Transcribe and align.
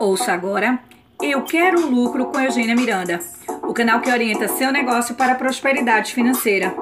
Ouça 0.00 0.32
agora 0.32 0.82
Eu 1.22 1.42
Quero 1.42 1.86
Lucro 1.86 2.24
com 2.24 2.40
Eugênia 2.40 2.74
Miranda, 2.74 3.20
o 3.64 3.74
canal 3.74 4.00
que 4.00 4.10
orienta 4.10 4.48
seu 4.48 4.72
negócio 4.72 5.14
para 5.14 5.32
a 5.32 5.34
prosperidade 5.34 6.14
financeira. 6.14 6.74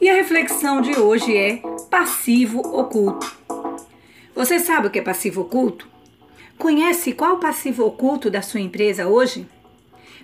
E 0.00 0.08
a 0.08 0.14
reflexão 0.14 0.80
de 0.80 0.96
hoje 0.96 1.36
é 1.36 1.60
passivo 1.90 2.60
oculto. 2.60 3.36
Você 4.32 4.60
sabe 4.60 4.86
o 4.86 4.90
que 4.90 5.00
é 5.00 5.02
passivo 5.02 5.40
oculto? 5.40 5.88
Conhece 6.56 7.14
qual 7.14 7.40
passivo 7.40 7.84
oculto 7.84 8.30
da 8.30 8.42
sua 8.42 8.60
empresa 8.60 9.08
hoje? 9.08 9.48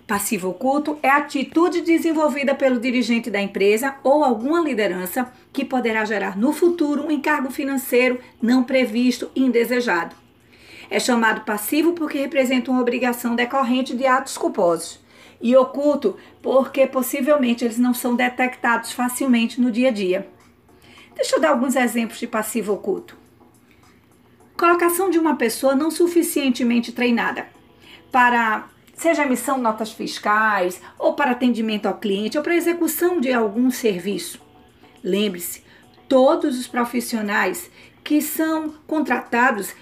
Passivo 0.06 0.50
oculto 0.50 0.96
é 1.02 1.08
a 1.08 1.16
atitude 1.16 1.80
desenvolvida 1.80 2.54
pelo 2.54 2.78
dirigente 2.78 3.32
da 3.32 3.42
empresa 3.42 3.96
ou 4.04 4.22
alguma 4.22 4.60
liderança 4.60 5.32
que 5.52 5.64
poderá 5.64 6.04
gerar 6.04 6.38
no 6.38 6.52
futuro 6.52 7.04
um 7.04 7.10
encargo 7.10 7.50
financeiro 7.50 8.20
não 8.40 8.62
previsto 8.62 9.28
e 9.34 9.42
indesejado. 9.42 10.25
É 10.88 11.00
chamado 11.00 11.42
passivo 11.44 11.92
porque 11.92 12.18
representa 12.18 12.70
uma 12.70 12.80
obrigação 12.80 13.34
decorrente 13.34 13.96
de 13.96 14.06
atos 14.06 14.38
culposos, 14.38 15.00
e 15.40 15.56
oculto 15.56 16.16
porque 16.40 16.86
possivelmente 16.86 17.64
eles 17.64 17.78
não 17.78 17.92
são 17.92 18.14
detectados 18.14 18.92
facilmente 18.92 19.60
no 19.60 19.70
dia 19.70 19.88
a 19.88 19.92
dia. 19.92 20.28
Deixa 21.14 21.36
eu 21.36 21.40
dar 21.40 21.50
alguns 21.50 21.76
exemplos 21.76 22.18
de 22.18 22.26
passivo 22.26 22.74
oculto. 22.74 23.16
Colocação 24.56 25.10
de 25.10 25.18
uma 25.18 25.36
pessoa 25.36 25.74
não 25.74 25.90
suficientemente 25.90 26.92
treinada 26.92 27.46
para 28.10 28.68
seja 28.94 29.24
emissão 29.24 29.56
de 29.56 29.62
notas 29.62 29.92
fiscais, 29.92 30.80
ou 30.98 31.12
para 31.12 31.32
atendimento 31.32 31.86
ao 31.86 31.98
cliente, 31.98 32.38
ou 32.38 32.42
para 32.42 32.56
execução 32.56 33.20
de 33.20 33.30
algum 33.30 33.70
serviço. 33.70 34.40
Lembre-se, 35.04 35.62
todos 36.08 36.58
os 36.58 36.66
profissionais 36.66 37.70
que 38.02 38.22
são 38.22 38.74
contratados, 38.86 39.74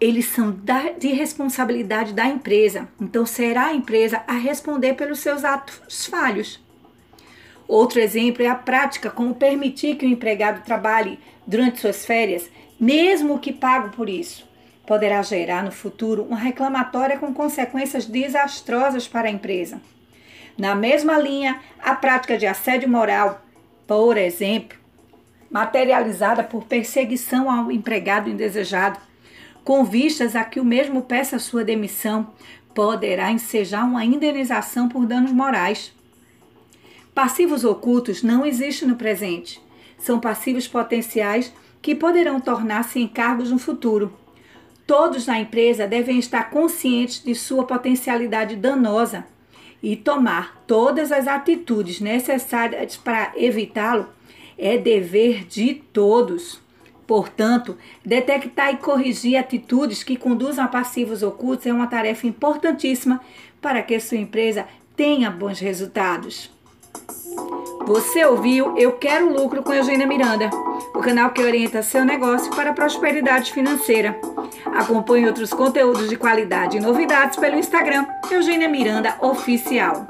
eles 0.00 0.26
são 0.26 0.50
da, 0.50 0.92
de 0.92 1.08
responsabilidade 1.08 2.12
da 2.12 2.26
empresa. 2.26 2.88
Então, 3.00 3.26
será 3.26 3.66
a 3.66 3.74
empresa 3.74 4.22
a 4.26 4.34
responder 4.34 4.94
pelos 4.94 5.18
seus 5.18 5.44
atos 5.44 6.06
falhos. 6.06 6.58
Outro 7.68 8.00
exemplo 8.00 8.42
é 8.42 8.48
a 8.48 8.54
prática 8.54 9.10
como 9.10 9.34
permitir 9.34 9.96
que 9.96 10.06
o 10.06 10.08
empregado 10.08 10.64
trabalhe 10.64 11.18
durante 11.46 11.80
suas 11.80 12.04
férias, 12.04 12.50
mesmo 12.78 13.38
que 13.38 13.52
pago 13.52 13.90
por 13.90 14.08
isso 14.08 14.50
poderá 14.90 15.22
gerar 15.22 15.62
no 15.62 15.70
futuro 15.70 16.24
uma 16.24 16.36
reclamatória 16.36 17.16
com 17.16 17.32
consequências 17.32 18.06
desastrosas 18.06 19.06
para 19.06 19.28
a 19.28 19.30
empresa. 19.30 19.80
Na 20.58 20.74
mesma 20.74 21.16
linha, 21.16 21.60
a 21.78 21.94
prática 21.94 22.36
de 22.36 22.44
assédio 22.44 22.88
moral, 22.88 23.40
por 23.86 24.16
exemplo, 24.16 24.76
materializada 25.48 26.42
por 26.42 26.64
perseguição 26.64 27.48
ao 27.48 27.70
empregado 27.70 28.28
indesejado, 28.28 28.98
com 29.64 29.84
vistas 29.84 30.34
a 30.34 30.44
que 30.44 30.60
o 30.60 30.64
mesmo 30.64 31.02
peça 31.02 31.38
sua 31.38 31.64
demissão, 31.64 32.30
poderá 32.74 33.30
ensejar 33.30 33.84
uma 33.84 34.04
indenização 34.04 34.88
por 34.88 35.06
danos 35.06 35.32
morais. 35.32 35.92
Passivos 37.14 37.64
ocultos 37.64 38.22
não 38.22 38.46
existem 38.46 38.88
no 38.88 38.96
presente. 38.96 39.60
São 39.98 40.18
passivos 40.18 40.66
potenciais 40.66 41.52
que 41.82 41.94
poderão 41.94 42.40
tornar-se 42.40 43.00
encargos 43.00 43.50
no 43.50 43.58
futuro. 43.58 44.12
Todos 44.86 45.26
na 45.26 45.38
empresa 45.38 45.86
devem 45.86 46.18
estar 46.18 46.50
conscientes 46.50 47.22
de 47.22 47.34
sua 47.34 47.64
potencialidade 47.64 48.56
danosa 48.56 49.24
e 49.82 49.96
tomar 49.96 50.62
todas 50.66 51.12
as 51.12 51.26
atitudes 51.26 52.00
necessárias 52.00 52.96
para 52.96 53.32
evitá-lo 53.36 54.08
é 54.58 54.76
dever 54.76 55.44
de 55.46 55.74
todos. 55.92 56.60
Portanto, 57.10 57.76
detectar 58.06 58.72
e 58.72 58.76
corrigir 58.76 59.36
atitudes 59.36 60.04
que 60.04 60.16
conduzam 60.16 60.64
a 60.64 60.68
passivos 60.68 61.24
ocultos 61.24 61.66
é 61.66 61.72
uma 61.72 61.88
tarefa 61.88 62.28
importantíssima 62.28 63.20
para 63.60 63.82
que 63.82 63.98
sua 63.98 64.16
empresa 64.16 64.64
tenha 64.94 65.28
bons 65.28 65.58
resultados. 65.58 66.52
Você 67.84 68.24
ouviu 68.24 68.78
Eu 68.78 68.92
Quero 68.92 69.28
Lucro 69.28 69.60
com 69.60 69.74
Eugênia 69.74 70.06
Miranda, 70.06 70.50
o 70.94 71.00
canal 71.00 71.30
que 71.30 71.42
orienta 71.42 71.82
seu 71.82 72.04
negócio 72.04 72.54
para 72.54 72.70
a 72.70 72.74
prosperidade 72.74 73.52
financeira. 73.52 74.16
Acompanhe 74.66 75.26
outros 75.26 75.50
conteúdos 75.50 76.08
de 76.08 76.14
qualidade 76.14 76.76
e 76.76 76.80
novidades 76.80 77.36
pelo 77.40 77.58
Instagram 77.58 78.06
Eugênia 78.30 78.68
Miranda 78.68 79.16
Oficial. 79.20 80.06